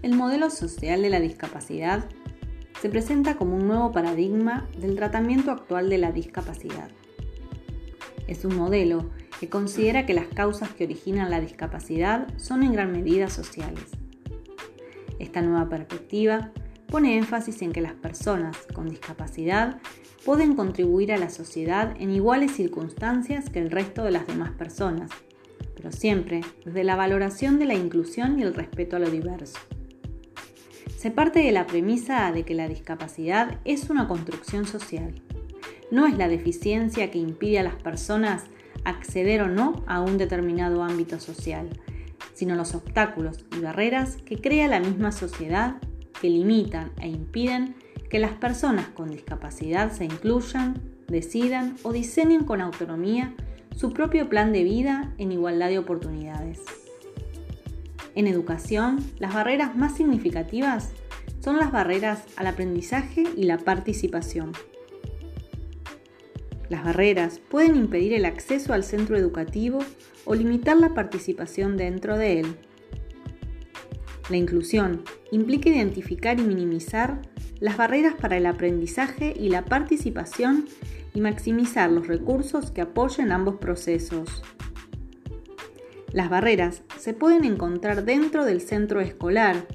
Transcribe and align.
El 0.00 0.14
modelo 0.14 0.48
social 0.48 1.02
de 1.02 1.10
la 1.10 1.18
discapacidad 1.18 2.04
se 2.80 2.88
presenta 2.88 3.36
como 3.36 3.56
un 3.56 3.66
nuevo 3.66 3.90
paradigma 3.90 4.68
del 4.78 4.94
tratamiento 4.94 5.50
actual 5.50 5.90
de 5.90 5.98
la 5.98 6.12
discapacidad. 6.12 6.88
Es 8.28 8.44
un 8.44 8.54
modelo 8.54 9.10
que 9.40 9.48
considera 9.48 10.06
que 10.06 10.14
las 10.14 10.28
causas 10.28 10.70
que 10.70 10.84
originan 10.84 11.30
la 11.30 11.40
discapacidad 11.40 12.28
son 12.36 12.62
en 12.62 12.74
gran 12.74 12.92
medida 12.92 13.28
sociales. 13.28 13.86
Esta 15.18 15.42
nueva 15.42 15.68
perspectiva 15.68 16.52
pone 16.86 17.18
énfasis 17.18 17.60
en 17.62 17.72
que 17.72 17.80
las 17.80 17.94
personas 17.94 18.56
con 18.72 18.88
discapacidad 18.88 19.80
pueden 20.24 20.54
contribuir 20.54 21.12
a 21.12 21.18
la 21.18 21.28
sociedad 21.28 21.96
en 21.98 22.10
iguales 22.12 22.52
circunstancias 22.52 23.50
que 23.50 23.58
el 23.58 23.72
resto 23.72 24.04
de 24.04 24.12
las 24.12 24.28
demás 24.28 24.52
personas, 24.52 25.10
pero 25.74 25.90
siempre 25.90 26.42
desde 26.64 26.84
la 26.84 26.94
valoración 26.94 27.58
de 27.58 27.64
la 27.64 27.74
inclusión 27.74 28.38
y 28.38 28.42
el 28.42 28.54
respeto 28.54 28.94
a 28.94 29.00
lo 29.00 29.10
diverso. 29.10 29.58
Se 30.98 31.12
parte 31.12 31.38
de 31.38 31.52
la 31.52 31.68
premisa 31.68 32.32
de 32.32 32.42
que 32.42 32.54
la 32.54 32.66
discapacidad 32.66 33.60
es 33.64 33.88
una 33.88 34.08
construcción 34.08 34.66
social. 34.66 35.14
No 35.92 36.08
es 36.08 36.18
la 36.18 36.26
deficiencia 36.26 37.12
que 37.12 37.18
impide 37.18 37.60
a 37.60 37.62
las 37.62 37.76
personas 37.76 38.46
acceder 38.82 39.42
o 39.42 39.46
no 39.46 39.84
a 39.86 40.00
un 40.00 40.18
determinado 40.18 40.82
ámbito 40.82 41.20
social, 41.20 41.68
sino 42.34 42.56
los 42.56 42.74
obstáculos 42.74 43.44
y 43.56 43.60
barreras 43.60 44.16
que 44.16 44.40
crea 44.40 44.66
la 44.66 44.80
misma 44.80 45.12
sociedad 45.12 45.76
que 46.20 46.30
limitan 46.30 46.90
e 47.00 47.06
impiden 47.06 47.76
que 48.10 48.18
las 48.18 48.32
personas 48.32 48.88
con 48.88 49.08
discapacidad 49.08 49.92
se 49.92 50.04
incluyan, 50.04 50.82
decidan 51.06 51.76
o 51.84 51.92
diseñen 51.92 52.42
con 52.42 52.60
autonomía 52.60 53.36
su 53.76 53.92
propio 53.92 54.28
plan 54.28 54.52
de 54.52 54.64
vida 54.64 55.14
en 55.18 55.30
igualdad 55.30 55.68
de 55.68 55.78
oportunidades. 55.78 56.87
En 58.14 58.26
educación, 58.26 58.98
las 59.18 59.34
barreras 59.34 59.76
más 59.76 59.96
significativas 59.96 60.90
son 61.40 61.56
las 61.56 61.70
barreras 61.70 62.24
al 62.36 62.46
aprendizaje 62.46 63.24
y 63.36 63.44
la 63.44 63.58
participación. 63.58 64.52
Las 66.68 66.84
barreras 66.84 67.38
pueden 67.38 67.76
impedir 67.76 68.12
el 68.12 68.24
acceso 68.24 68.74
al 68.74 68.84
centro 68.84 69.16
educativo 69.16 69.78
o 70.24 70.34
limitar 70.34 70.76
la 70.76 70.92
participación 70.92 71.76
dentro 71.76 72.18
de 72.18 72.40
él. 72.40 72.56
La 74.28 74.36
inclusión 74.36 75.02
implica 75.30 75.70
identificar 75.70 76.38
y 76.38 76.42
minimizar 76.42 77.22
las 77.60 77.76
barreras 77.76 78.14
para 78.14 78.36
el 78.36 78.46
aprendizaje 78.46 79.34
y 79.36 79.48
la 79.48 79.64
participación 79.64 80.66
y 81.14 81.20
maximizar 81.20 81.90
los 81.90 82.06
recursos 82.06 82.70
que 82.70 82.82
apoyen 82.82 83.32
ambos 83.32 83.56
procesos. 83.56 84.42
Las 86.12 86.30
barreras 86.30 86.82
se 86.98 87.12
pueden 87.12 87.44
encontrar 87.44 88.04
dentro 88.04 88.44
del 88.44 88.60
centro 88.60 89.00
escolar, 89.00 89.66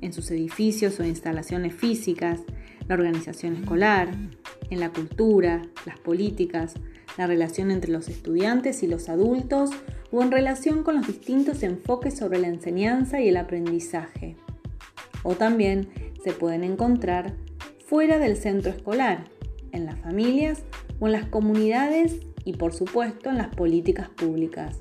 en 0.00 0.12
sus 0.12 0.30
edificios 0.30 1.00
o 1.00 1.04
instalaciones 1.04 1.74
físicas, 1.74 2.40
la 2.86 2.94
organización 2.94 3.56
escolar, 3.56 4.10
en 4.70 4.80
la 4.80 4.90
cultura, 4.90 5.62
las 5.84 5.98
políticas, 5.98 6.74
la 7.18 7.26
relación 7.26 7.70
entre 7.70 7.90
los 7.90 8.08
estudiantes 8.08 8.82
y 8.82 8.86
los 8.86 9.08
adultos 9.08 9.70
o 10.12 10.22
en 10.22 10.30
relación 10.30 10.84
con 10.84 10.96
los 10.96 11.06
distintos 11.06 11.62
enfoques 11.62 12.16
sobre 12.16 12.38
la 12.38 12.48
enseñanza 12.48 13.20
y 13.20 13.28
el 13.28 13.36
aprendizaje. 13.36 14.36
O 15.22 15.34
también 15.34 15.88
se 16.22 16.32
pueden 16.32 16.62
encontrar 16.62 17.34
fuera 17.86 18.18
del 18.18 18.36
centro 18.36 18.70
escolar, 18.70 19.24
en 19.72 19.86
las 19.86 19.98
familias 19.98 20.62
o 21.00 21.06
en 21.06 21.12
las 21.12 21.26
comunidades 21.26 22.20
y 22.44 22.52
por 22.52 22.74
supuesto 22.74 23.30
en 23.30 23.38
las 23.38 23.48
políticas 23.48 24.08
públicas. 24.08 24.78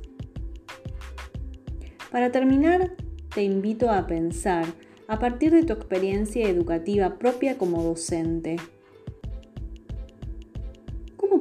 Para 2.14 2.32
terminar, 2.32 2.96
te 3.36 3.44
invito 3.44 3.92
a 3.92 4.08
pensar 4.08 4.66
a 5.10 5.20
partir 5.20 5.52
de 5.52 5.64
tu 5.64 5.74
experiencia 5.74 6.48
educativa 6.48 7.18
propia 7.20 7.58
como 7.58 7.84
docente 7.84 8.56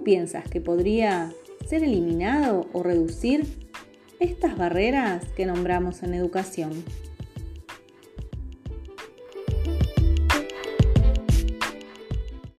piensas 0.02 0.48
que 0.48 0.60
podría 0.60 1.32
ser 1.66 1.84
eliminado 1.84 2.66
o 2.72 2.82
reducir 2.82 3.46
estas 4.20 4.56
barreras 4.56 5.24
que 5.36 5.46
nombramos 5.46 6.02
en 6.02 6.14
educación? 6.14 6.72